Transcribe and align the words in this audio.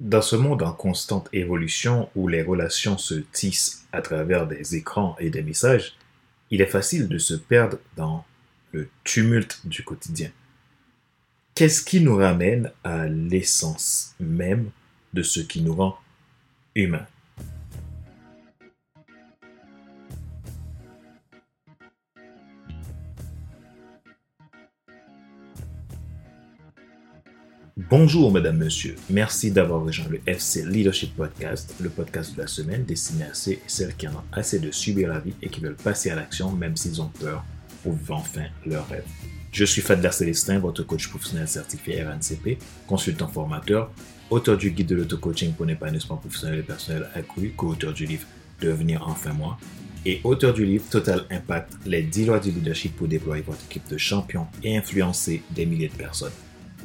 Dans 0.00 0.22
ce 0.22 0.36
monde 0.36 0.62
en 0.62 0.72
constante 0.72 1.28
évolution 1.32 2.08
où 2.14 2.28
les 2.28 2.42
relations 2.42 2.96
se 2.98 3.14
tissent 3.14 3.84
à 3.90 4.00
travers 4.00 4.46
des 4.46 4.76
écrans 4.76 5.16
et 5.18 5.28
des 5.28 5.42
messages, 5.42 5.96
il 6.52 6.60
est 6.60 6.66
facile 6.66 7.08
de 7.08 7.18
se 7.18 7.34
perdre 7.34 7.78
dans 7.96 8.24
le 8.70 8.88
tumulte 9.02 9.60
du 9.64 9.82
quotidien. 9.82 10.30
Qu'est-ce 11.56 11.82
qui 11.82 12.00
nous 12.00 12.14
ramène 12.14 12.70
à 12.84 13.08
l'essence 13.08 14.14
même 14.20 14.70
de 15.14 15.24
ce 15.24 15.40
qui 15.40 15.62
nous 15.62 15.74
rend 15.74 15.98
humains? 16.76 17.06
Bonjour, 27.90 28.30
mesdames, 28.30 28.58
messieurs. 28.58 28.96
Merci 29.08 29.50
d'avoir 29.50 29.82
rejoint 29.82 30.08
le 30.10 30.20
FC 30.26 30.62
Leadership 30.62 31.16
Podcast, 31.16 31.74
le 31.80 31.88
podcast 31.88 32.36
de 32.36 32.42
la 32.42 32.46
semaine 32.46 32.84
destiné 32.84 33.24
à 33.24 33.32
ceux 33.32 33.52
et 33.52 33.62
celles 33.66 33.96
qui 33.96 34.06
en 34.06 34.12
ont 34.12 34.24
assez 34.30 34.58
de 34.58 34.70
subir 34.70 35.08
la 35.08 35.20
vie 35.20 35.32
et 35.40 35.48
qui 35.48 35.60
veulent 35.60 35.74
passer 35.74 36.10
à 36.10 36.14
l'action 36.14 36.52
même 36.52 36.76
s'ils 36.76 37.00
ont 37.00 37.10
peur 37.18 37.42
pour 37.82 37.94
vivre 37.94 38.16
enfin 38.16 38.44
leur 38.66 38.86
rêve. 38.88 39.06
Je 39.52 39.64
suis 39.64 39.80
Fadler 39.80 40.12
Célestin, 40.12 40.58
votre 40.58 40.82
coach 40.82 41.08
professionnel 41.08 41.48
certifié 41.48 42.04
RNCP, 42.04 42.58
consultant 42.86 43.26
formateur, 43.26 43.90
auteur 44.28 44.58
du 44.58 44.70
guide 44.70 44.88
de 44.88 44.96
l'auto-coaching 44.96 45.54
pour 45.54 45.64
l'épanouissement 45.64 46.18
professionnel 46.18 46.58
et 46.58 46.64
personnel 46.64 47.08
accru, 47.14 47.54
co-auteur 47.56 47.94
du 47.94 48.04
livre 48.04 48.26
Devenir 48.60 49.08
enfin 49.08 49.32
moi, 49.32 49.56
et 50.04 50.20
auteur 50.24 50.52
du 50.52 50.66
livre 50.66 50.84
Total 50.90 51.24
Impact, 51.30 51.72
les 51.86 52.02
10 52.02 52.26
lois 52.26 52.38
du 52.38 52.50
leadership 52.50 52.94
pour 52.96 53.08
déployer 53.08 53.42
votre 53.42 53.64
équipe 53.64 53.88
de 53.88 53.96
champions 53.96 54.46
et 54.62 54.76
influencer 54.76 55.42
des 55.52 55.64
milliers 55.64 55.88
de 55.88 55.94
personnes. 55.94 56.32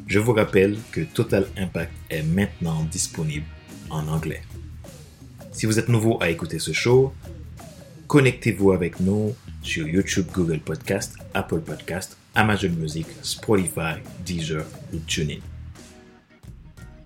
Je 0.05 0.20
vous 0.20 0.34
rappelle 0.34 0.77
que 0.91 1.02
Total 1.02 1.45
Impact 1.57 1.91
est 2.09 2.23
maintenant 2.23 2.84
disponible 2.84 3.45
en 3.89 4.07
anglais. 4.07 4.41
Si 5.52 5.66
vous 5.66 5.79
êtes 5.79 5.88
nouveau 5.88 6.21
à 6.21 6.29
écouter 6.29 6.59
ce 6.59 6.73
show, 6.73 7.13
connectez-vous 8.07 8.74
avec 8.74 8.99
nous 8.99 9.34
sur 9.62 9.87
YouTube, 9.87 10.27
Google 10.34 10.59
Podcast, 10.59 11.15
Apple 11.34 11.62
Podcast, 11.62 12.18
Amazon 12.35 12.71
Music, 12.71 13.07
Spotify, 13.21 13.96
Deezer 14.26 14.65
ou 14.93 14.99
TuneIn. 14.99 15.40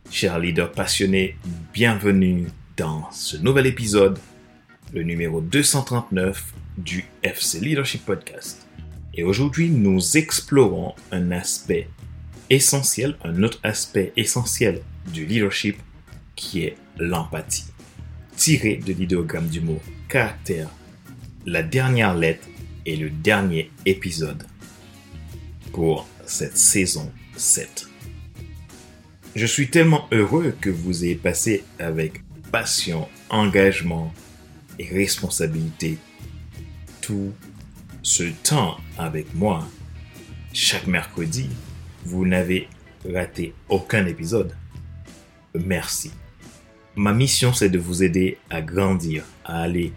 Chers 0.10 0.40
leaders 0.40 0.72
passionnés, 0.72 1.36
bienvenue 1.74 2.48
dans 2.78 3.10
ce 3.12 3.38
nouvel 3.38 3.68
épisode, 3.68 4.18
le 4.94 5.04
numéro 5.04 5.40
239 5.40 6.54
du 6.78 7.06
FC 7.22 7.60
Leadership 7.60 8.06
Podcast. 8.06 8.68
Et 9.14 9.24
aujourd'hui, 9.24 9.70
nous 9.70 10.18
explorons 10.18 10.94
un 11.12 11.32
aspect 11.32 11.90
essentiel, 12.50 13.18
un 13.24 13.44
autre 13.44 13.60
aspect 13.64 14.14
essentiel 14.16 14.82
du 15.14 15.26
leadership 15.26 15.78
qui 16.36 16.64
est 16.64 16.78
l'empathie. 16.98 17.66
Tiré 18.36 18.78
de 18.78 18.94
l'idéogramme 18.94 19.48
du 19.48 19.62
mot 19.62 19.82
caractère, 20.08 20.70
la 21.46 21.64
dernière 21.64 22.16
lettre 22.16 22.48
et 22.86 22.96
le 22.96 23.10
dernier 23.10 23.72
épisode 23.86 24.44
pour 25.72 26.08
cette 26.26 26.58
saison 26.58 27.12
7. 27.36 27.88
Je 29.36 29.46
suis 29.46 29.70
tellement 29.70 30.08
heureux 30.12 30.56
que 30.60 30.70
vous 30.70 31.04
ayez 31.04 31.16
passé 31.16 31.64
avec 31.80 32.24
passion, 32.52 33.08
engagement 33.30 34.14
et 34.80 34.88
responsabilité 34.88 35.98
tout 37.02 37.34
ce 38.02 38.24
temps 38.44 38.78
avec 38.98 39.34
moi 39.36 39.68
chaque 40.54 40.88
mercredi 40.88 41.50
vous 42.06 42.26
n'avez 42.26 42.68
raté 43.12 43.54
aucun 43.70 44.06
épisode. 44.06 44.56
Merci. 45.54 46.12
Ma 46.96 47.14
mission, 47.14 47.54
c'est 47.54 47.70
de 47.70 47.80
vous 47.80 48.04
aider 48.04 48.38
à 48.50 48.62
grandir, 48.62 49.24
à 49.46 49.62
aller 49.62 49.94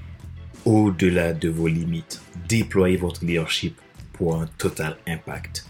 au-delà 0.65 1.33
de 1.33 1.48
vos 1.48 1.67
limites, 1.67 2.21
déployer 2.48 2.97
votre 2.97 3.25
leadership 3.25 3.78
pour 4.12 4.37
un 4.37 4.47
total 4.59 4.99
impact. 5.06 5.66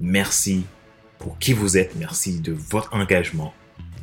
Merci 0.00 0.64
pour 1.18 1.38
qui 1.38 1.52
vous 1.52 1.76
êtes, 1.76 1.96
merci 1.96 2.40
de 2.40 2.52
votre 2.52 2.94
engagement. 2.94 3.52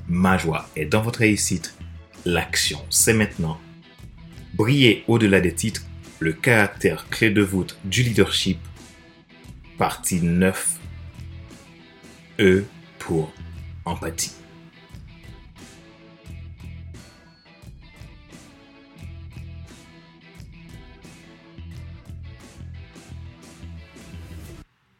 Ma 0.07 0.37
joie 0.37 0.69
est 0.75 0.85
dans 0.85 1.01
votre 1.01 1.19
réussite. 1.19 1.75
L'action, 2.25 2.79
c'est 2.89 3.13
maintenant. 3.13 3.59
Briller 4.53 5.03
au-delà 5.07 5.41
des 5.41 5.53
titres, 5.53 5.83
le 6.19 6.33
caractère 6.33 7.07
clé 7.09 7.31
de 7.31 7.41
voûte 7.41 7.77
du 7.85 8.03
leadership. 8.03 8.59
Partie 9.77 10.21
9 10.21 10.79
E 12.39 12.63
pour 12.97 13.31
empathie. 13.85 14.31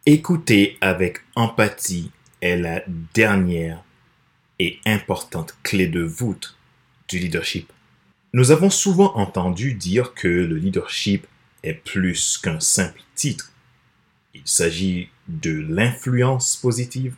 Écouter 0.06 0.78
avec 0.80 1.22
empathie 1.36 2.12
est 2.42 2.56
la 2.56 2.84
dernière 3.16 3.84
et 4.60 4.80
importante 4.86 5.58
clé 5.64 5.88
de 5.88 6.04
voûte 6.04 6.56
du 7.08 7.18
leadership. 7.18 7.74
Nous 8.34 8.52
avons 8.52 8.70
souvent 8.70 9.16
entendu 9.16 9.74
dire 9.74 10.14
que 10.14 10.28
le 10.28 10.58
leadership 10.58 11.26
est 11.64 11.74
plus 11.74 12.38
qu'un 12.38 12.60
simple 12.60 13.02
titre. 13.16 13.52
Il 14.36 14.44
s'agit 14.46 15.10
de 15.28 15.52
l'influence 15.52 16.58
positive, 16.58 17.16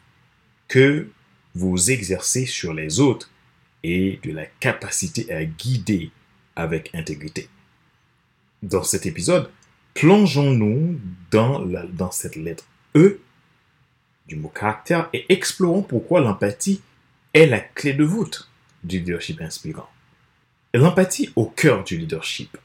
que 0.68 1.08
vous 1.54 1.92
exercez 1.92 2.46
sur 2.46 2.74
les 2.74 3.00
autres 3.00 3.30
et 3.84 4.20
de 4.24 4.32
la 4.32 4.46
capacité 4.46 5.32
à 5.32 5.46
guider 5.46 6.12
avec 6.56 6.94
intégrité. 6.94 7.50
Dans 8.64 8.84
cet 8.84 9.06
épisode, 9.06 9.50
plongeons-nous 9.94 11.00
dans, 11.32 12.12
cette 12.12 12.36
lettre 12.36 12.66
E 12.96 13.20
du 14.28 14.36
mot 14.36 14.50
caractère 14.50 15.10
et 15.14 15.26
explorons 15.30 15.84
pourquoi 15.84 16.22
l'empathie 16.22 16.82
est 17.34 17.46
la 17.46 17.60
clé 17.60 17.94
de 17.94 18.04
voûte 18.04 18.50
du 18.84 19.00
leadership 19.00 19.42
inspirant. 19.42 19.90
L'empathie 20.74 21.32
au 21.36 21.46
cœur 21.46 21.84
du 21.84 21.98
leadership. 21.98 22.58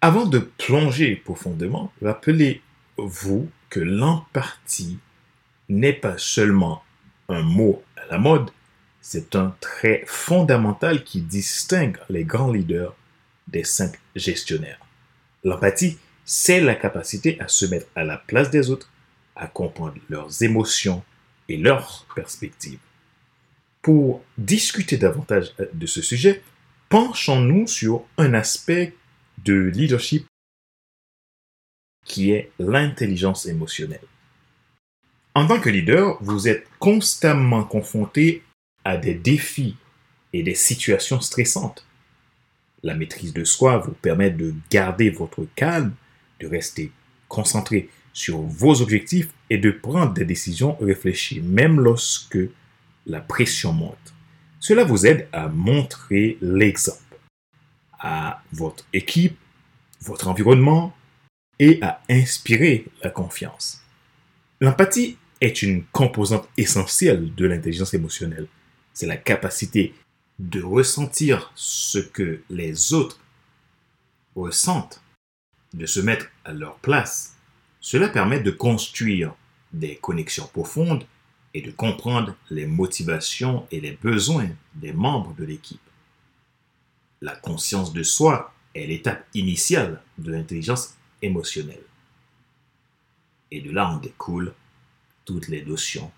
Avant 0.00 0.26
de 0.26 0.38
plonger 0.38 1.16
profondément, 1.16 1.92
rappelez-vous 2.02 3.48
que 3.70 3.80
l'empathie 3.80 4.98
n'est 5.68 5.92
pas 5.92 6.18
seulement 6.18 6.82
un 7.28 7.42
mot 7.42 7.82
à 7.96 8.06
la 8.10 8.18
mode, 8.18 8.50
c'est 9.00 9.36
un 9.36 9.54
trait 9.60 10.04
fondamental 10.06 11.04
qui 11.04 11.20
distingue 11.20 11.98
les 12.08 12.24
grands 12.24 12.52
leaders 12.52 12.94
des 13.48 13.64
simples 13.64 14.00
gestionnaires. 14.16 14.80
L'empathie, 15.42 15.98
c'est 16.24 16.60
la 16.60 16.74
capacité 16.74 17.38
à 17.40 17.48
se 17.48 17.66
mettre 17.66 17.86
à 17.94 18.04
la 18.04 18.16
place 18.16 18.50
des 18.50 18.70
autres, 18.70 18.90
à 19.36 19.46
comprendre 19.46 19.98
leurs 20.08 20.42
émotions 20.42 21.02
et 21.48 21.56
leurs 21.56 22.06
perspectives. 22.14 22.78
Pour 23.82 24.24
discuter 24.38 24.96
davantage 24.96 25.54
de 25.74 25.86
ce 25.86 26.00
sujet, 26.00 26.42
penchons-nous 26.88 27.66
sur 27.66 28.06
un 28.16 28.32
aspect 28.32 28.94
de 29.44 29.54
leadership 29.54 30.26
qui 32.04 32.30
est 32.30 32.50
l'intelligence 32.58 33.46
émotionnelle. 33.46 34.00
En 35.36 35.46
tant 35.48 35.58
que 35.58 35.68
leader, 35.68 36.16
vous 36.20 36.46
êtes 36.46 36.68
constamment 36.78 37.64
confronté 37.64 38.44
à 38.84 38.96
des 38.96 39.14
défis 39.14 39.76
et 40.32 40.44
des 40.44 40.54
situations 40.54 41.20
stressantes. 41.20 41.84
La 42.84 42.94
maîtrise 42.94 43.32
de 43.32 43.42
soi 43.42 43.78
vous 43.78 43.94
permet 43.94 44.30
de 44.30 44.54
garder 44.70 45.10
votre 45.10 45.44
calme, 45.56 45.92
de 46.38 46.46
rester 46.46 46.92
concentré 47.28 47.88
sur 48.12 48.42
vos 48.42 48.80
objectifs 48.80 49.28
et 49.50 49.58
de 49.58 49.72
prendre 49.72 50.12
des 50.12 50.24
décisions 50.24 50.76
réfléchies, 50.80 51.40
même 51.40 51.80
lorsque 51.80 52.38
la 53.06 53.20
pression 53.20 53.72
monte. 53.72 54.14
Cela 54.60 54.84
vous 54.84 55.04
aide 55.04 55.26
à 55.32 55.48
montrer 55.48 56.38
l'exemple 56.40 57.00
à 57.98 58.40
votre 58.52 58.84
équipe, 58.92 59.36
votre 60.00 60.28
environnement 60.28 60.94
et 61.58 61.80
à 61.82 62.00
inspirer 62.08 62.86
la 63.02 63.10
confiance. 63.10 63.82
L'empathie 64.60 65.18
est 65.44 65.62
une 65.62 65.84
composante 65.84 66.48
essentielle 66.56 67.34
de 67.34 67.46
l'intelligence 67.46 67.92
émotionnelle. 67.92 68.46
C'est 68.94 69.06
la 69.06 69.18
capacité 69.18 69.94
de 70.38 70.62
ressentir 70.62 71.52
ce 71.54 71.98
que 71.98 72.42
les 72.48 72.94
autres 72.94 73.20
ressentent, 74.34 75.02
de 75.74 75.86
se 75.86 76.00
mettre 76.00 76.26
à 76.44 76.52
leur 76.52 76.76
place. 76.76 77.36
Cela 77.80 78.08
permet 78.08 78.40
de 78.40 78.50
construire 78.50 79.34
des 79.72 79.96
connexions 79.96 80.46
profondes 80.46 81.04
et 81.52 81.60
de 81.60 81.70
comprendre 81.70 82.34
les 82.50 82.66
motivations 82.66 83.66
et 83.70 83.80
les 83.80 83.92
besoins 83.92 84.48
des 84.74 84.92
membres 84.92 85.34
de 85.34 85.44
l'équipe. 85.44 85.80
La 87.20 87.36
conscience 87.36 87.92
de 87.92 88.02
soi 88.02 88.54
est 88.74 88.86
l'étape 88.86 89.26
initiale 89.34 90.02
de 90.16 90.32
l'intelligence 90.32 90.94
émotionnelle. 91.22 91.84
Et 93.50 93.60
de 93.60 93.70
là 93.70 93.88
en 93.88 93.98
découle 93.98 94.54
toutes 95.24 95.48
les 95.48 95.64
notions 95.64 96.10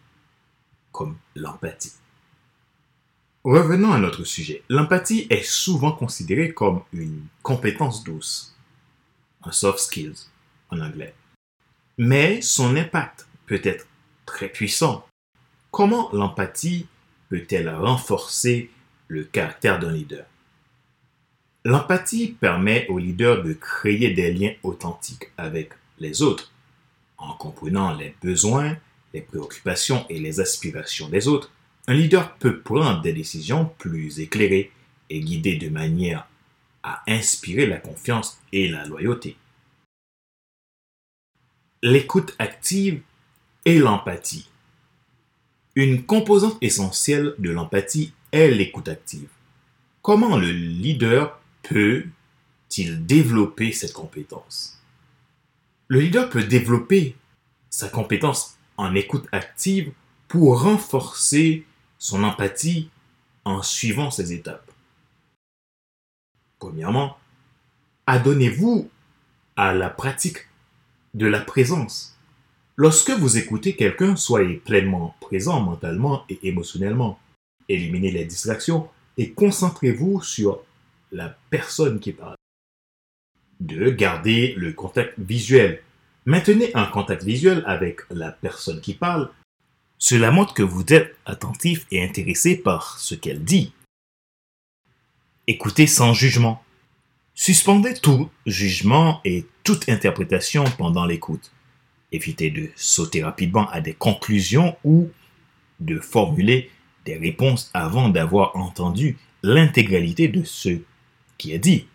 comme 0.92 1.16
l'empathie. 1.34 1.92
Revenons 3.44 3.92
à 3.92 3.98
notre 3.98 4.24
sujet. 4.24 4.64
L'empathie 4.68 5.26
est 5.30 5.44
souvent 5.44 5.92
considérée 5.92 6.52
comme 6.52 6.82
une 6.92 7.26
compétence 7.42 8.02
douce, 8.02 8.56
un 9.44 9.52
soft 9.52 9.78
skills 9.78 10.26
en 10.70 10.80
anglais. 10.80 11.14
Mais 11.98 12.40
son 12.42 12.74
impact 12.76 13.28
peut 13.46 13.60
être 13.62 13.86
très 14.24 14.48
puissant. 14.48 15.06
Comment 15.70 16.10
l'empathie 16.12 16.86
peut-elle 17.28 17.68
renforcer 17.68 18.70
le 19.08 19.24
caractère 19.24 19.78
d'un 19.78 19.92
leader? 19.92 20.26
L'empathie 21.64 22.28
permet 22.28 22.86
au 22.88 22.98
leader 22.98 23.42
de 23.42 23.52
créer 23.52 24.12
des 24.12 24.32
liens 24.32 24.54
authentiques 24.62 25.30
avec 25.36 25.72
les 25.98 26.22
autres, 26.22 26.52
en 27.18 27.34
comprenant 27.34 27.94
les 27.94 28.14
besoins, 28.22 28.76
les 29.16 29.22
préoccupations 29.22 30.06
et 30.10 30.18
les 30.18 30.40
aspirations 30.40 31.08
des 31.08 31.26
autres. 31.26 31.50
Un 31.86 31.94
leader 31.94 32.36
peut 32.36 32.60
prendre 32.60 33.00
des 33.00 33.14
décisions 33.14 33.64
plus 33.78 34.20
éclairées 34.20 34.70
et 35.08 35.20
guidées 35.20 35.56
de 35.56 35.70
manière 35.70 36.28
à 36.82 37.02
inspirer 37.08 37.66
la 37.66 37.78
confiance 37.78 38.38
et 38.52 38.68
la 38.68 38.84
loyauté. 38.84 39.36
L'écoute 41.82 42.34
active 42.38 43.00
et 43.64 43.78
l'empathie. 43.78 44.48
Une 45.74 46.04
composante 46.04 46.58
essentielle 46.60 47.34
de 47.38 47.50
l'empathie 47.50 48.12
est 48.32 48.50
l'écoute 48.50 48.88
active. 48.88 49.28
Comment 50.02 50.36
le 50.36 50.50
leader 50.50 51.40
peut-il 51.62 53.06
développer 53.06 53.72
cette 53.72 53.94
compétence? 53.94 54.82
Le 55.88 56.00
leader 56.00 56.28
peut 56.28 56.44
développer 56.44 57.16
sa 57.70 57.88
compétence 57.88 58.55
en 58.76 58.94
écoute 58.94 59.26
active 59.32 59.92
pour 60.28 60.62
renforcer 60.62 61.64
son 61.98 62.24
empathie 62.24 62.90
en 63.44 63.62
suivant 63.62 64.10
ces 64.10 64.32
étapes. 64.32 64.70
Premièrement, 66.58 67.16
adonnez-vous 68.06 68.90
à 69.56 69.72
la 69.72 69.90
pratique 69.90 70.38
de 71.14 71.26
la 71.26 71.40
présence. 71.40 72.16
Lorsque 72.76 73.10
vous 73.10 73.38
écoutez 73.38 73.74
quelqu'un, 73.74 74.16
soyez 74.16 74.56
pleinement 74.56 75.16
présent 75.20 75.60
mentalement 75.60 76.24
et 76.28 76.38
émotionnellement. 76.42 77.18
Éliminez 77.68 78.10
les 78.10 78.24
distractions 78.24 78.88
et 79.16 79.32
concentrez-vous 79.32 80.22
sur 80.22 80.60
la 81.12 81.36
personne 81.50 82.00
qui 82.00 82.12
parle. 82.12 82.36
2. 83.60 83.90
Gardez 83.92 84.54
le 84.56 84.72
contact 84.72 85.14
visuel. 85.18 85.82
Maintenez 86.28 86.72
un 86.74 86.86
contact 86.86 87.22
visuel 87.22 87.62
avec 87.66 88.00
la 88.10 88.32
personne 88.32 88.80
qui 88.80 88.94
parle. 88.94 89.30
Cela 89.96 90.32
montre 90.32 90.54
que 90.54 90.62
vous 90.64 90.84
êtes 90.92 91.16
attentif 91.24 91.86
et 91.92 92.02
intéressé 92.02 92.56
par 92.56 92.98
ce 92.98 93.14
qu'elle 93.14 93.44
dit. 93.44 93.72
Écoutez 95.46 95.86
sans 95.86 96.12
jugement. 96.14 96.64
Suspendez 97.36 97.94
tout 97.94 98.28
jugement 98.44 99.20
et 99.24 99.46
toute 99.62 99.88
interprétation 99.88 100.64
pendant 100.76 101.06
l'écoute. 101.06 101.52
Évitez 102.10 102.50
de 102.50 102.70
sauter 102.74 103.22
rapidement 103.22 103.70
à 103.70 103.80
des 103.80 103.94
conclusions 103.94 104.76
ou 104.82 105.08
de 105.78 106.00
formuler 106.00 106.72
des 107.04 107.16
réponses 107.16 107.70
avant 107.72 108.08
d'avoir 108.08 108.56
entendu 108.56 109.16
l'intégralité 109.44 110.26
de 110.26 110.42
ce 110.42 110.80
qui 111.38 111.52
est 111.52 111.60
dit. 111.60 111.86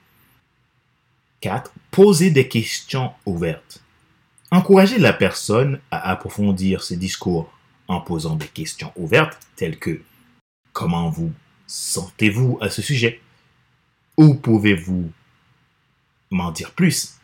4. 1.42 1.74
Posez 1.92 2.30
des 2.30 2.48
questions 2.48 3.12
ouvertes. 3.26 3.81
Encouragez 4.52 5.00
la 5.00 5.14
personne 5.14 5.80
à 5.92 6.10
approfondir 6.10 6.84
ses 6.84 6.98
discours 6.98 7.52
en 7.88 8.02
posant 8.02 8.36
des 8.36 8.48
questions 8.48 8.92
ouvertes 8.96 9.40
telles 9.56 9.80
que 9.80 10.02
Comment 10.74 11.10
vous 11.10 11.34
sentez-vous 11.68 12.58
à 12.62 12.70
ce 12.70 12.82
sujet? 12.82 13.22
Où 14.18 14.36
pouvez-vous 14.36 15.12
m'en 16.30 16.52
dire 16.52 16.72
plus? 16.72 17.16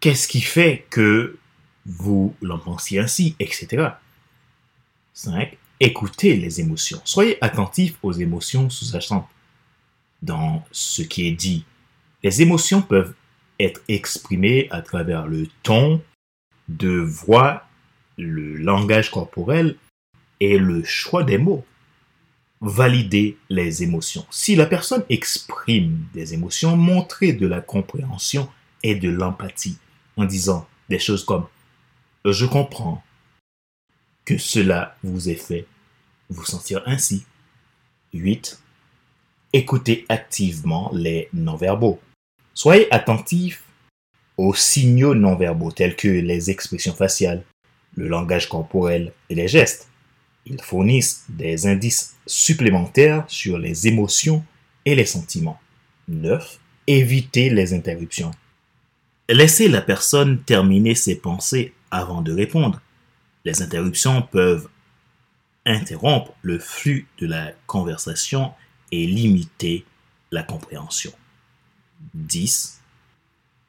Qu'est-ce 0.00 0.28
qui 0.28 0.40
fait 0.40 0.86
que 0.90 1.38
vous 1.86 2.34
l'en 2.42 2.58
pensiez 2.58 3.00
ainsi, 3.00 3.36
etc. 3.38 3.88
5. 5.14 5.56
Écoutez 5.80 6.36
les 6.36 6.60
émotions. 6.60 7.00
Soyez 7.04 7.42
attentif 7.42 7.96
aux 8.02 8.12
émotions 8.12 8.68
sous-jacentes 8.68 9.28
dans 10.22 10.62
ce 10.70 11.02
qui 11.02 11.26
est 11.26 11.32
dit. 11.32 11.64
Les 12.22 12.42
émotions 12.42 12.82
peuvent 12.82 13.14
être 13.60 13.80
exprimées 13.88 14.68
à 14.70 14.82
travers 14.82 15.26
le 15.26 15.46
ton 15.62 16.02
de 16.68 16.98
voix, 16.98 17.66
le 18.16 18.56
langage 18.56 19.10
corporel 19.10 19.76
et 20.40 20.58
le 20.58 20.82
choix 20.84 21.24
des 21.24 21.38
mots 21.38 21.64
valider 22.60 23.38
les 23.48 23.82
émotions. 23.82 24.26
Si 24.30 24.54
la 24.54 24.66
personne 24.66 25.04
exprime 25.08 26.04
des 26.12 26.34
émotions, 26.34 26.76
montrez 26.76 27.32
de 27.32 27.46
la 27.46 27.60
compréhension 27.60 28.48
et 28.82 28.94
de 28.94 29.08
l'empathie 29.08 29.78
en 30.16 30.24
disant 30.24 30.68
des 30.88 30.98
choses 30.98 31.24
comme 31.24 31.46
je 32.24 32.44
comprends 32.44 33.02
que 34.24 34.36
cela 34.36 34.96
vous 35.02 35.30
ait 35.30 35.34
fait 35.34 35.66
vous 36.28 36.44
sentir 36.44 36.82
ainsi. 36.86 37.24
8. 38.12 38.62
Écoutez 39.52 40.04
activement 40.08 40.90
les 40.92 41.28
non-verbaux. 41.32 42.00
Soyez 42.62 42.92
attentif 42.92 43.62
aux 44.36 44.52
signaux 44.52 45.14
non-verbaux 45.14 45.72
tels 45.72 45.96
que 45.96 46.08
les 46.08 46.50
expressions 46.50 46.92
faciales, 46.92 47.42
le 47.94 48.06
langage 48.06 48.50
corporel 48.50 49.14
et 49.30 49.34
les 49.34 49.48
gestes. 49.48 49.88
Ils 50.44 50.60
fournissent 50.60 51.24
des 51.30 51.66
indices 51.66 52.16
supplémentaires 52.26 53.24
sur 53.28 53.56
les 53.56 53.88
émotions 53.88 54.44
et 54.84 54.94
les 54.94 55.06
sentiments. 55.06 55.58
9. 56.08 56.58
Évitez 56.86 57.48
les 57.48 57.72
interruptions. 57.72 58.32
Laissez 59.30 59.66
la 59.68 59.80
personne 59.80 60.42
terminer 60.42 60.94
ses 60.94 61.14
pensées 61.14 61.72
avant 61.90 62.20
de 62.20 62.34
répondre. 62.34 62.82
Les 63.46 63.62
interruptions 63.62 64.20
peuvent 64.20 64.68
interrompre 65.64 66.34
le 66.42 66.58
flux 66.58 67.06
de 67.20 67.26
la 67.26 67.52
conversation 67.66 68.52
et 68.92 69.06
limiter 69.06 69.86
la 70.30 70.42
compréhension. 70.42 71.12
10. 72.14 72.80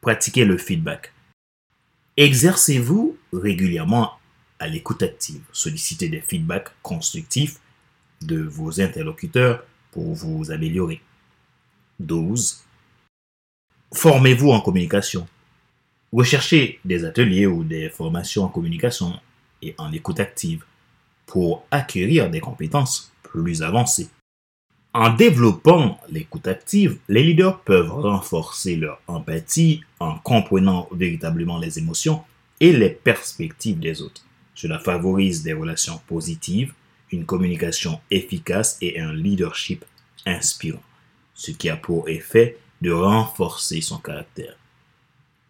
Pratiquez 0.02 0.46
le 0.46 0.58
feedback. 0.58 1.14
Exercez-vous 2.18 3.18
régulièrement 3.34 4.14
à 4.60 4.68
l'écoute 4.68 5.04
active. 5.04 5.42
Sollicitez 5.52 6.10
des 6.10 6.22
feedbacks 6.22 6.70
constructifs 6.82 7.60
de 8.22 8.42
vos 8.42 8.80
interlocuteurs 8.80 9.64
pour 9.92 10.14
vous 10.14 10.52
améliorer. 10.52 11.02
12. 12.00 12.64
Formez-vous 13.94 14.52
en 14.52 14.62
communication. 14.62 15.28
Recherchez 16.14 16.80
des 16.86 17.06
ateliers 17.06 17.46
ou 17.46 17.64
des 17.64 17.90
formations 17.90 18.44
en 18.44 18.50
communication 18.50 19.20
et 19.62 19.76
en 19.78 19.92
écoute 19.92 20.20
active 20.20 20.64
pour 21.26 21.66
acquérir 21.72 22.30
des 22.30 22.40
compétences 22.40 23.12
plus 23.24 23.64
avancées. 23.64 24.10
En 24.94 25.14
développant 25.14 25.98
l'écoute 26.10 26.48
active, 26.48 26.98
les 27.08 27.24
leaders 27.24 27.62
peuvent 27.62 27.92
renforcer 27.92 28.76
leur 28.76 29.00
empathie 29.08 29.82
en 30.02 30.18
comprenant 30.18 30.90
véritablement 30.92 31.60
les 31.60 31.80
émotions 31.80 32.22
et 32.60 32.74
les 32.74 32.90
perspectives 32.90 33.80
des 33.80 34.02
autres. 34.02 34.26
Cela 34.54 34.80
favorise 34.80 35.44
des 35.44 35.54
relations 35.54 36.02
positives, 36.08 36.74
une 37.10 37.26
communication 37.26 38.02
efficace 38.12 38.78
et 38.82 39.00
un 39.00 39.14
leadership 39.14 39.86
inspirant, 40.26 40.84
ce 41.36 41.52
qui 41.52 41.70
a 41.70 41.78
pour 41.78 42.10
effet 42.10 42.58
de 42.82 42.92
renforcer 42.92 43.80
son 43.80 43.98
caractère. 43.98 44.58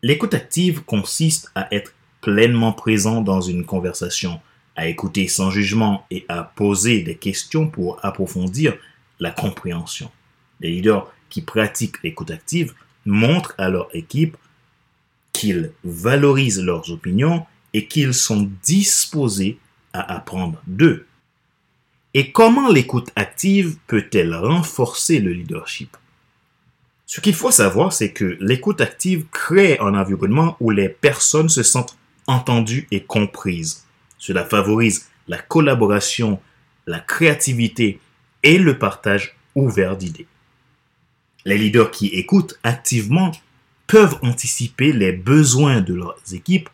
L'écoute 0.03 0.35
active 0.35 0.83
consiste 0.83 1.51
à 1.55 1.67
être 1.73 1.95
pleinement 2.21 2.73
présent 2.73 3.21
dans 3.21 3.41
une 3.41 3.65
conversation, 3.65 4.39
à 4.75 4.87
écouter 4.87 5.27
sans 5.27 5.49
jugement 5.49 6.05
et 6.11 6.25
à 6.29 6.43
poser 6.43 7.01
des 7.01 7.15
questions 7.15 7.67
pour 7.67 8.03
approfondir 8.05 8.77
la 9.21 9.31
compréhension. 9.31 10.11
Les 10.59 10.71
leaders 10.71 11.09
qui 11.29 11.41
pratiquent 11.41 12.03
l'écoute 12.03 12.31
active 12.31 12.73
montrent 13.05 13.55
à 13.57 13.69
leur 13.69 13.87
équipe 13.95 14.35
qu'ils 15.31 15.71
valorisent 15.85 16.61
leurs 16.61 16.91
opinions 16.91 17.45
et 17.73 17.87
qu'ils 17.87 18.13
sont 18.13 18.51
disposés 18.63 19.57
à 19.93 20.13
apprendre 20.13 20.61
d'eux. 20.67 21.07
Et 22.13 22.33
comment 22.33 22.69
l'écoute 22.69 23.09
active 23.15 23.77
peut-elle 23.87 24.35
renforcer 24.35 25.19
le 25.19 25.31
leadership? 25.31 25.95
Ce 27.05 27.21
qu'il 27.21 27.35
faut 27.35 27.51
savoir, 27.51 27.93
c'est 27.93 28.11
que 28.11 28.37
l'écoute 28.41 28.81
active 28.81 29.25
crée 29.31 29.77
un 29.79 29.95
environnement 29.95 30.57
où 30.59 30.71
les 30.71 30.89
personnes 30.89 31.49
se 31.49 31.63
sentent 31.63 31.97
entendues 32.27 32.87
et 32.91 33.03
comprises. 33.03 33.85
Cela 34.17 34.45
favorise 34.45 35.09
la 35.27 35.37
collaboration, 35.37 36.39
la 36.87 36.99
créativité 36.99 37.99
et 38.43 38.57
le 38.57 38.77
partage 38.77 39.35
ouvert 39.55 39.97
d'idées. 39.97 40.27
Les 41.45 41.57
leaders 41.57 41.91
qui 41.91 42.07
écoutent 42.07 42.59
activement 42.63 43.31
peuvent 43.87 44.17
anticiper 44.21 44.93
les 44.93 45.11
besoins 45.11 45.81
de 45.81 45.93
leurs 45.93 46.21
équipes 46.33 46.69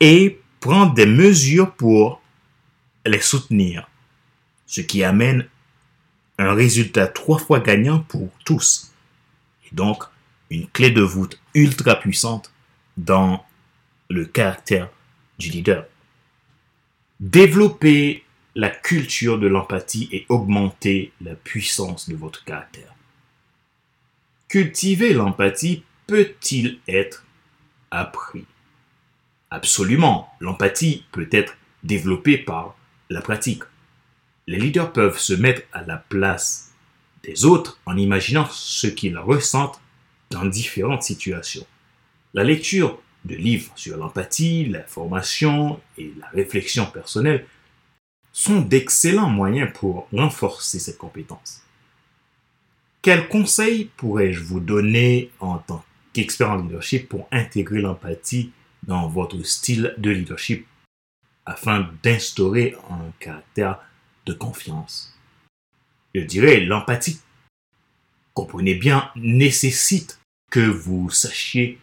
et 0.00 0.40
prendre 0.60 0.94
des 0.94 1.06
mesures 1.06 1.72
pour 1.72 2.20
les 3.06 3.20
soutenir, 3.20 3.88
ce 4.66 4.80
qui 4.80 5.04
amène 5.04 5.46
un 6.38 6.54
résultat 6.54 7.06
trois 7.06 7.38
fois 7.38 7.60
gagnant 7.60 8.00
pour 8.00 8.30
tous. 8.44 8.92
Et 9.66 9.74
donc, 9.74 10.02
une 10.50 10.66
clé 10.68 10.90
de 10.90 11.02
voûte 11.02 11.40
ultra 11.54 11.94
puissante 11.96 12.52
dans 12.96 13.44
le 14.10 14.24
caractère 14.24 14.88
du 15.38 15.50
leader. 15.50 15.86
Développer 17.20 18.23
la 18.54 18.70
culture 18.70 19.38
de 19.38 19.46
l'empathie 19.46 20.08
et 20.12 20.26
augmenter 20.28 21.12
la 21.20 21.34
puissance 21.34 22.08
de 22.08 22.14
votre 22.14 22.44
caractère. 22.44 22.94
Cultiver 24.48 25.12
l'empathie 25.12 25.82
peut-il 26.06 26.78
être 26.86 27.24
appris? 27.90 28.44
Absolument, 29.50 30.32
l'empathie 30.40 31.04
peut 31.10 31.28
être 31.32 31.56
développée 31.82 32.38
par 32.38 32.76
la 33.10 33.20
pratique. 33.20 33.62
Les 34.46 34.58
leaders 34.58 34.92
peuvent 34.92 35.18
se 35.18 35.32
mettre 35.32 35.62
à 35.72 35.82
la 35.82 35.96
place 35.96 36.72
des 37.22 37.44
autres 37.44 37.80
en 37.86 37.96
imaginant 37.96 38.46
ce 38.50 38.86
qu'ils 38.86 39.18
ressentent 39.18 39.80
dans 40.30 40.44
différentes 40.44 41.02
situations. 41.02 41.66
La 42.34 42.44
lecture 42.44 43.00
de 43.24 43.34
livres 43.34 43.72
sur 43.74 43.96
l'empathie, 43.96 44.66
la 44.66 44.82
formation 44.82 45.80
et 45.96 46.12
la 46.18 46.28
réflexion 46.28 46.86
personnelle 46.86 47.46
sont 48.34 48.60
d'excellents 48.60 49.30
moyens 49.30 49.72
pour 49.72 50.08
renforcer 50.12 50.80
cette 50.80 50.98
compétence. 50.98 51.62
Quels 53.00 53.28
conseils 53.28 53.90
pourrais-je 53.96 54.42
vous 54.42 54.58
donner 54.58 55.30
en 55.38 55.58
tant 55.58 55.84
qu'expert 56.12 56.50
en 56.50 56.56
leadership 56.56 57.08
pour 57.08 57.28
intégrer 57.30 57.80
l'empathie 57.80 58.50
dans 58.82 59.08
votre 59.08 59.40
style 59.44 59.94
de 59.98 60.10
leadership 60.10 60.66
afin 61.46 61.88
d'instaurer 62.02 62.74
un 62.90 63.12
caractère 63.20 63.78
de 64.26 64.32
confiance? 64.32 65.16
Je 66.12 66.20
dirais 66.20 66.58
l'empathie, 66.58 67.20
comprenez 68.34 68.74
bien, 68.74 69.10
nécessite 69.14 70.18
que 70.50 70.60
vous 70.60 71.08
sachiez 71.08 71.78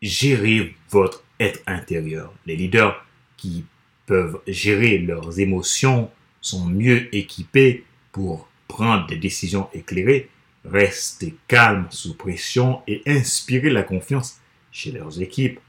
gérer 0.00 0.76
votre 0.90 1.24
être 1.40 1.60
intérieur. 1.66 2.32
Les 2.46 2.54
leaders 2.54 3.04
qui 3.36 3.64
peuvent 4.10 4.40
gérer 4.48 4.98
leurs 4.98 5.38
émotions 5.38 6.10
sont 6.40 6.66
mieux 6.66 7.14
équipés 7.14 7.84
pour 8.10 8.48
prendre 8.66 9.06
des 9.06 9.16
décisions 9.16 9.68
éclairées, 9.72 10.28
rester 10.64 11.36
calmes 11.46 11.86
sous 11.90 12.14
pression 12.14 12.82
et 12.88 13.02
inspirer 13.06 13.70
la 13.70 13.84
confiance 13.84 14.40
chez 14.72 14.90
leurs 14.90 15.22
équipes 15.22 15.60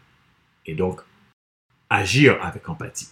et 0.65 0.73
donc 0.73 1.01
agir 1.91 2.43
avec 2.43 2.67
empathie. 2.67 3.09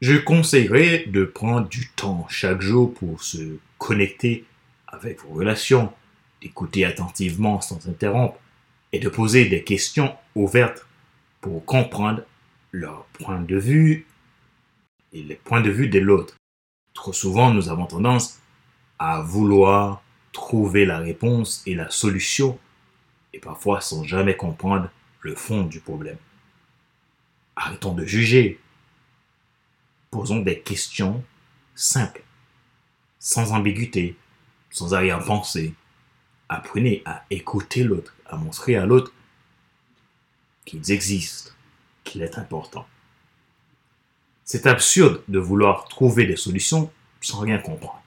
Je 0.00 0.16
conseillerais 0.16 1.04
de 1.06 1.26
prendre 1.26 1.68
du 1.68 1.90
temps 1.90 2.26
chaque 2.30 2.62
jour 2.62 2.94
pour 2.94 3.22
se 3.22 3.58
connecter 3.76 4.46
avec 4.86 5.20
vos 5.20 5.34
relations, 5.34 5.92
d'écouter 6.40 6.86
attentivement 6.86 7.60
sans 7.60 7.86
interrompre 7.86 8.40
et 8.90 9.00
de 9.00 9.10
poser 9.10 9.50
des 9.50 9.64
questions 9.64 10.16
ouvertes 10.34 10.86
pour 11.42 11.62
comprendre 11.66 12.22
leur 12.72 13.04
point 13.06 13.40
de 13.40 13.56
vue 13.56 14.06
et 15.12 15.22
les 15.22 15.36
points 15.36 15.60
de 15.60 15.70
vue 15.70 15.88
de 15.88 15.98
l'autre. 15.98 16.36
Trop 16.94 17.12
souvent, 17.12 17.52
nous 17.52 17.68
avons 17.68 17.86
tendance 17.86 18.40
à 18.98 19.20
vouloir 19.20 20.02
trouver 20.32 20.84
la 20.84 20.98
réponse 20.98 21.62
et 21.66 21.74
la 21.74 21.90
solution 21.90 22.58
et 23.32 23.38
parfois 23.38 23.80
sans 23.80 24.04
jamais 24.04 24.36
comprendre 24.36 24.90
le 25.20 25.34
fond 25.34 25.64
du 25.64 25.80
problème. 25.80 26.18
Arrêtons 27.56 27.94
de 27.94 28.04
juger. 28.04 28.60
Posons 30.10 30.40
des 30.40 30.60
questions 30.60 31.22
simples, 31.74 32.22
sans 33.18 33.52
ambiguïté, 33.52 34.16
sans 34.70 34.94
arrière-pensée. 34.94 35.74
Apprenez 36.48 37.02
à 37.04 37.24
écouter 37.30 37.84
l'autre 37.84 38.14
à 38.26 38.36
montrer 38.36 38.76
à 38.76 38.86
l'autre 38.86 39.12
qu'ils 40.64 40.92
existent, 40.92 41.50
qu'il 42.08 42.22
est 42.22 42.38
important. 42.38 42.86
C'est 44.44 44.66
absurde 44.66 45.22
de 45.28 45.38
vouloir 45.38 45.84
trouver 45.84 46.26
des 46.26 46.36
solutions 46.36 46.90
sans 47.20 47.40
rien 47.40 47.58
comprendre. 47.58 48.02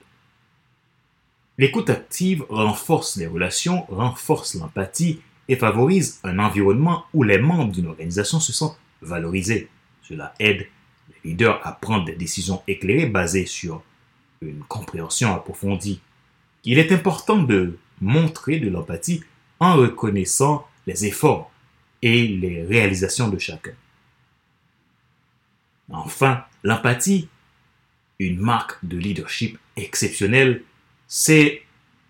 L'écoute 1.58 1.90
active 1.90 2.44
renforce 2.48 3.16
les 3.16 3.26
relations, 3.26 3.84
renforce 3.88 4.54
l'empathie 4.54 5.20
et 5.48 5.56
favorise 5.56 6.18
un 6.24 6.38
environnement 6.38 7.04
où 7.14 7.22
les 7.22 7.38
membres 7.38 7.72
d'une 7.72 7.86
organisation 7.86 8.40
se 8.40 8.52
sentent 8.52 8.78
valorisés. 9.02 9.68
Cela 10.02 10.34
aide 10.40 10.66
les 11.08 11.30
leaders 11.30 11.60
à 11.64 11.72
prendre 11.72 12.06
des 12.06 12.16
décisions 12.16 12.62
éclairées 12.66 13.06
basées 13.06 13.46
sur 13.46 13.82
une 14.40 14.64
compréhension 14.64 15.32
approfondie. 15.34 16.00
Il 16.64 16.78
est 16.78 16.90
important 16.90 17.42
de 17.42 17.78
montrer 18.00 18.58
de 18.58 18.68
l'empathie 18.68 19.22
en 19.60 19.76
reconnaissant 19.76 20.66
les 20.86 21.06
efforts 21.06 21.52
et 22.00 22.26
les 22.26 22.64
réalisations 22.64 23.28
de 23.28 23.38
chacun. 23.38 23.74
Enfin, 25.92 26.44
l'empathie, 26.62 27.28
une 28.18 28.40
marque 28.40 28.84
de 28.84 28.96
leadership 28.96 29.58
exceptionnelle, 29.76 30.62
c'est 31.06 31.62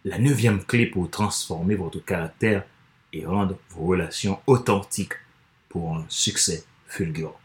la 0.04 0.18
neuvième 0.18 0.64
clé 0.64 0.86
pour 0.86 1.10
transformer 1.10 1.74
votre 1.74 1.98
caractère 1.98 2.64
et 3.12 3.26
rendre 3.26 3.58
vos 3.70 3.86
relations 3.86 4.40
authentiques 4.46 5.14
pour 5.68 5.96
un 5.96 6.06
succès 6.08 6.64
fulgurant. 6.86 7.38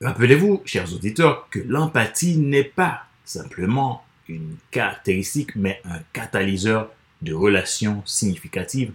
Rappelez-vous, 0.00 0.62
chers 0.64 0.92
auditeurs, 0.94 1.48
que 1.50 1.58
l'empathie 1.58 2.38
n'est 2.38 2.64
pas 2.64 3.04
simplement 3.24 4.02
une 4.28 4.56
caractéristique, 4.70 5.54
mais 5.56 5.80
un 5.84 6.00
catalyseur 6.12 6.90
de 7.20 7.34
relations 7.34 8.02
significatives 8.06 8.92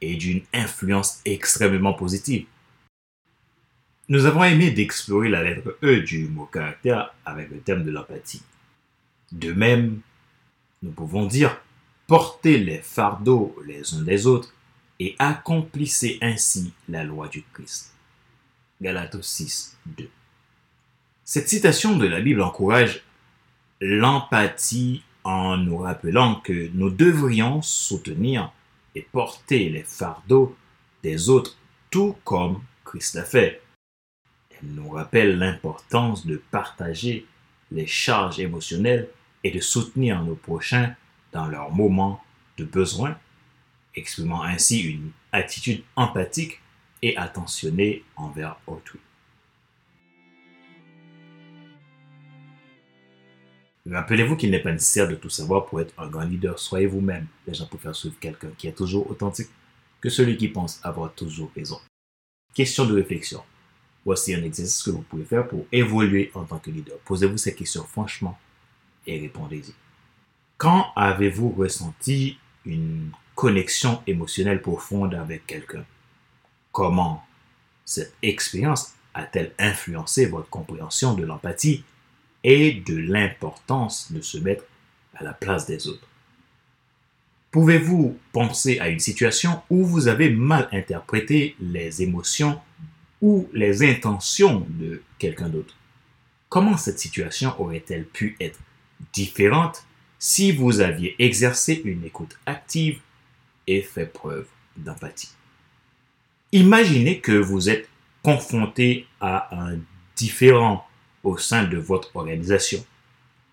et 0.00 0.16
d'une 0.16 0.42
influence 0.54 1.20
extrêmement 1.24 1.92
positive. 1.92 2.46
Nous 4.08 4.24
avons 4.26 4.44
aimé 4.44 4.70
d'explorer 4.70 5.28
la 5.28 5.42
lettre 5.42 5.76
E 5.82 6.00
du 6.00 6.28
mot 6.28 6.46
caractère 6.46 7.12
avec 7.24 7.50
le 7.50 7.58
thème 7.58 7.82
de 7.82 7.90
l'empathie. 7.90 8.42
De 9.32 9.52
même, 9.52 10.00
nous 10.82 10.92
pouvons 10.92 11.26
dire 11.26 11.60
portez 12.06 12.58
les 12.58 12.78
fardeaux 12.78 13.56
les 13.66 13.94
uns 13.94 14.02
des 14.02 14.28
autres 14.28 14.54
et 15.00 15.16
accomplissez 15.18 16.18
ainsi 16.22 16.72
la 16.88 17.02
loi 17.02 17.26
du 17.26 17.42
Christ. 17.52 17.92
Galates 18.80 19.20
6, 19.20 19.76
2. 19.86 20.08
Cette 21.24 21.48
citation 21.48 21.96
de 21.96 22.06
la 22.06 22.20
Bible 22.20 22.42
encourage 22.42 23.02
l'empathie 23.80 25.02
en 25.24 25.56
nous 25.56 25.78
rappelant 25.78 26.36
que 26.36 26.70
nous 26.74 26.90
devrions 26.90 27.60
soutenir 27.60 28.52
et 28.94 29.02
porter 29.02 29.68
les 29.68 29.82
fardeaux 29.82 30.56
des 31.02 31.28
autres 31.28 31.56
tout 31.90 32.16
comme 32.22 32.62
Christ 32.84 33.14
l'a 33.14 33.24
fait. 33.24 33.60
Elle 34.62 34.74
nous 34.74 34.88
rappelle 34.90 35.38
l'importance 35.38 36.26
de 36.26 36.40
partager 36.50 37.26
les 37.70 37.86
charges 37.86 38.38
émotionnelles 38.38 39.08
et 39.44 39.50
de 39.50 39.60
soutenir 39.60 40.22
nos 40.22 40.34
prochains 40.34 40.94
dans 41.32 41.46
leurs 41.46 41.70
moments 41.70 42.22
de 42.56 42.64
besoin, 42.64 43.18
exprimant 43.94 44.42
ainsi 44.42 44.80
une 44.80 45.10
attitude 45.32 45.82
empathique 45.94 46.60
et 47.02 47.16
attentionnée 47.16 48.04
envers 48.16 48.56
autrui. 48.66 49.00
Rappelez-vous 53.88 54.36
qu'il 54.36 54.50
n'est 54.50 54.62
pas 54.62 54.72
nécessaire 54.72 55.06
de 55.06 55.14
tout 55.14 55.30
savoir 55.30 55.66
pour 55.66 55.80
être 55.80 55.94
un 55.98 56.08
grand 56.08 56.24
leader. 56.24 56.58
Soyez 56.58 56.86
vous-même. 56.86 57.26
Les 57.46 57.54
gens 57.54 57.66
préfèrent 57.66 57.94
suivre 57.94 58.16
quelqu'un 58.18 58.50
qui 58.58 58.66
est 58.66 58.72
toujours 58.72 59.08
authentique 59.08 59.50
que 60.00 60.08
celui 60.08 60.36
qui 60.36 60.48
pense 60.48 60.80
avoir 60.82 61.14
toujours 61.14 61.52
raison. 61.54 61.78
Question 62.52 62.86
de 62.86 62.94
réflexion. 62.94 63.42
Voici 64.06 64.32
un 64.32 64.44
exercice 64.44 64.84
que 64.84 64.90
vous 64.90 65.02
pouvez 65.02 65.24
faire 65.24 65.48
pour 65.48 65.66
évoluer 65.72 66.30
en 66.34 66.44
tant 66.44 66.60
que 66.60 66.70
leader. 66.70 66.96
Posez-vous 67.04 67.38
ces 67.38 67.56
questions 67.56 67.82
franchement 67.82 68.38
et 69.04 69.18
répondez-y. 69.18 69.74
Quand 70.56 70.92
avez-vous 70.94 71.50
ressenti 71.50 72.38
une 72.64 73.10
connexion 73.34 74.00
émotionnelle 74.06 74.62
profonde 74.62 75.14
avec 75.14 75.44
quelqu'un? 75.48 75.84
Comment 76.70 77.26
cette 77.84 78.14
expérience 78.22 78.94
a-t-elle 79.12 79.52
influencé 79.58 80.26
votre 80.26 80.48
compréhension 80.50 81.14
de 81.14 81.24
l'empathie 81.24 81.82
et 82.44 82.74
de 82.74 82.96
l'importance 82.96 84.12
de 84.12 84.20
se 84.20 84.38
mettre 84.38 84.62
à 85.16 85.24
la 85.24 85.32
place 85.32 85.66
des 85.66 85.88
autres? 85.88 86.06
Pouvez-vous 87.50 88.16
penser 88.30 88.78
à 88.78 88.88
une 88.88 89.00
situation 89.00 89.62
où 89.68 89.84
vous 89.84 90.06
avez 90.06 90.30
mal 90.30 90.68
interprété 90.70 91.56
les 91.58 92.02
émotions 92.02 92.60
ou 93.20 93.48
les 93.52 93.82
intentions 93.82 94.66
de 94.68 95.02
quelqu'un 95.18 95.48
d'autre 95.48 95.74
Comment 96.48 96.76
cette 96.76 96.98
situation 96.98 97.60
aurait-elle 97.60 98.04
pu 98.04 98.36
être 98.40 98.58
différente 99.12 99.84
si 100.18 100.52
vous 100.52 100.80
aviez 100.80 101.16
exercé 101.18 101.82
une 101.84 102.04
écoute 102.04 102.38
active 102.46 103.00
et 103.66 103.82
fait 103.82 104.06
preuve 104.06 104.46
d'empathie? 104.76 105.32
Imaginez 106.52 107.20
que 107.20 107.32
vous 107.32 107.68
êtes 107.68 107.88
confronté 108.22 109.06
à 109.20 109.54
un 109.54 109.78
différent 110.14 110.86
au 111.24 111.36
sein 111.36 111.64
de 111.64 111.76
votre 111.76 112.14
organisation. 112.16 112.84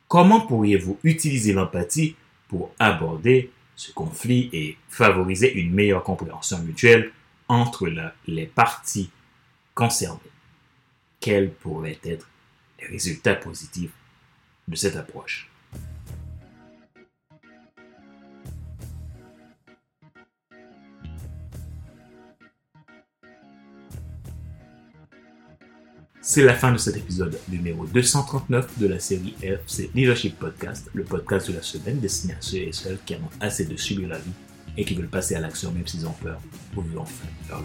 Comment 0.07 0.41
pourriez-vous 0.41 0.99
utiliser 1.03 1.53
l'empathie 1.53 2.15
pour 2.47 2.71
aborder 2.77 3.51
ce 3.75 3.91
conflit 3.91 4.49
et 4.53 4.77
favoriser 4.87 5.51
une 5.53 5.73
meilleure 5.73 6.03
compréhension 6.03 6.59
mutuelle 6.59 7.11
entre 7.47 7.91
les 8.27 8.45
parties 8.45 9.09
concernées 9.73 10.19
Quels 11.19 11.51
pourraient 11.51 11.99
être 12.03 12.27
les 12.79 12.87
résultats 12.87 13.35
positifs 13.35 13.93
de 14.67 14.75
cette 14.75 14.95
approche? 14.95 15.49
C'est 26.25 26.43
la 26.43 26.53
fin 26.53 26.71
de 26.71 26.77
cet 26.77 26.95
épisode 26.95 27.37
numéro 27.49 27.85
239 27.85 28.79
de 28.79 28.87
la 28.87 28.97
série 28.97 29.35
FC 29.41 29.91
Leadership 29.93 30.39
Podcast, 30.39 30.89
le 30.93 31.03
podcast 31.03 31.49
de 31.49 31.55
la 31.57 31.61
semaine 31.61 31.99
destiné 31.99 32.33
à 32.33 32.37
ceux 32.39 32.59
et 32.59 32.71
celles 32.71 32.97
qui 33.05 33.15
en 33.15 33.19
ont 33.19 33.29
assez 33.41 33.65
de 33.65 33.75
subir 33.75 34.07
la 34.07 34.19
vie 34.19 34.31
et 34.77 34.85
qui 34.85 34.95
veulent 34.95 35.09
passer 35.09 35.35
à 35.35 35.41
l'action 35.41 35.71
même 35.73 35.85
s'ils 35.85 36.07
ont 36.07 36.13
peur 36.13 36.39
pour 36.73 36.83
vivre 36.83 37.01
enfin 37.01 37.27
leur. 37.49 37.61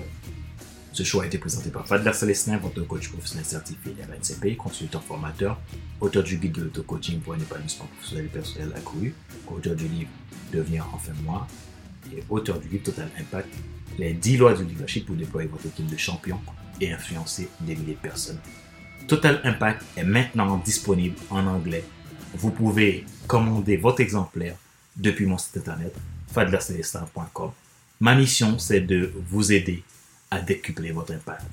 Ce 0.99 1.05
choix 1.05 1.23
a 1.23 1.27
été 1.27 1.39
présenté 1.39 1.71
par 1.71 1.87
Fadler 1.87 2.13
Célestin, 2.13 2.57
votre 2.57 2.83
coach 2.83 3.09
professionnel 3.11 3.45
certifié 3.45 3.95
RNCP, 4.03 4.57
consultant 4.57 4.99
formateur, 4.99 5.57
auteur 6.01 6.25
du 6.25 6.39
guide 6.39 6.51
de 6.51 6.63
l'auto-coaching 6.63 7.21
pour 7.21 7.35
un 7.35 7.39
épanouissement 7.39 7.87
professionnel 7.87 8.25
et 8.25 8.29
personnel 8.29 8.73
accru, 8.75 9.15
auteur 9.47 9.77
du 9.77 9.87
livre 9.87 10.11
Devenir 10.53 10.89
enfin 10.93 11.13
moi 11.23 11.47
et 12.13 12.25
auteur 12.29 12.59
du 12.59 12.67
livre 12.67 12.83
Total 12.83 13.09
Impact, 13.17 13.49
les 13.97 14.13
10 14.13 14.39
lois 14.39 14.55
du 14.55 14.65
leadership 14.65 15.07
pour 15.07 15.15
déployer 15.15 15.47
votre 15.47 15.67
équipe 15.67 15.87
de 15.87 15.97
champions 15.97 16.41
et 16.81 16.93
influencer 16.93 17.49
des 17.61 17.77
milliers 17.77 17.95
de 17.95 17.99
personnes. 18.01 18.41
Total 19.07 19.41
Impact 19.45 19.85
est 19.97 20.03
maintenant 20.03 20.57
disponible 20.57 21.15
en 21.31 21.47
anglais. 21.47 21.85
Vous 22.35 22.51
pouvez 22.51 23.07
commander 23.29 23.77
votre 23.77 24.01
exemplaire 24.01 24.57
depuis 24.97 25.27
mon 25.27 25.39
site 25.39 25.59
internet 25.59 25.95
fadlercelestin.com. 26.33 27.53
Ma 28.01 28.17
mission, 28.17 28.59
c'est 28.59 28.81
de 28.81 29.13
vous 29.31 29.53
aider 29.53 29.85
à 30.31 30.41
décupler 30.41 30.93
votre 30.93 31.13
impact, 31.13 31.47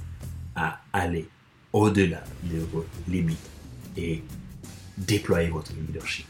à 0.56 0.82
aller 0.94 1.28
au-delà 1.74 2.24
de 2.44 2.60
vos 2.60 2.86
limites 3.08 3.50
et 3.98 4.24
déployer 4.98 5.50
votre 5.50 5.74
leadership. 5.74 6.26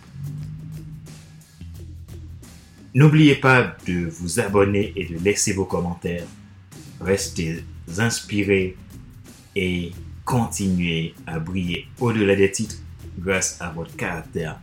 N'oubliez 2.94 3.36
pas 3.36 3.76
de 3.86 4.08
vous 4.08 4.40
abonner 4.40 4.94
et 4.96 5.06
de 5.06 5.18
laisser 5.18 5.54
vos 5.54 5.66
commentaires. 5.66 6.26
Restez 7.02 7.64
inspirés 7.98 8.78
et 9.56 9.92
continuez 10.24 11.14
à 11.28 11.40
briller 11.40 11.88
au-delà 12.00 12.36
des 12.36 12.52
titres 12.52 12.78
grâce 13.20 13.62
à 13.62 13.70
votre 13.70 13.96
caractère 13.96 14.60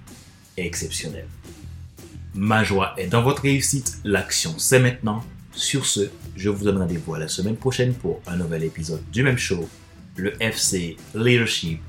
exceptionnel. 0.57 1.27
Ma 2.35 2.65
joie 2.65 2.95
est 2.97 3.09
dans 3.09 3.23
votre 3.23 3.43
réussite, 3.43 3.99
l'action 4.05 4.59
c'est 4.59 4.81
maintenant. 4.81 5.23
Sur 5.53 5.85
ce, 5.85 6.11
je 6.37 6.49
vous 6.49 6.65
donne 6.65 6.79
rendez-vous 6.79 7.15
la 7.15 7.29
semaine 7.29 7.57
prochaine 7.57 7.95
pour 7.95 8.21
un 8.27 8.37
nouvel 8.37 8.65
épisode 8.65 9.03
du 9.11 9.23
même 9.23 9.39
show, 9.39 9.69
le 10.17 10.33
FC 10.43 10.97
Leadership 11.15 11.81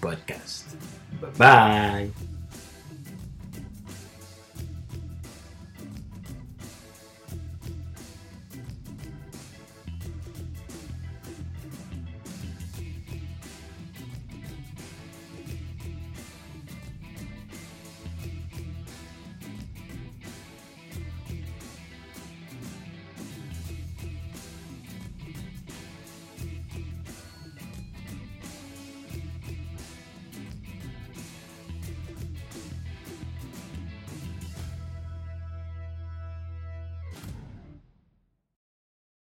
Podcast. 0.00 0.76
Bye 1.20 1.30
bye 1.38 2.25